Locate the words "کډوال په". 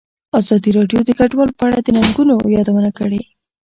1.19-1.63